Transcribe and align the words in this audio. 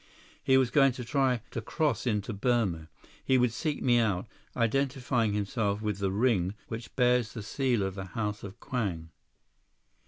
He 0.43 0.57
was 0.57 0.71
going 0.71 0.93
to 0.93 1.05
try 1.05 1.41
to 1.51 1.61
cross 1.61 2.07
into 2.07 2.33
Burma. 2.33 2.89
He 3.23 3.37
would 3.37 3.53
seek 3.53 3.83
me 3.83 3.99
out, 3.99 4.27
identifying 4.57 5.33
himself 5.33 5.79
with 5.79 5.99
the 5.99 6.09
ring 6.11 6.55
which 6.69 6.95
bears 6.95 7.33
the 7.33 7.43
seal 7.43 7.83
of 7.83 7.93
the 7.93 8.05
House 8.05 8.41
of 8.41 8.59
Kwang." 8.59 9.11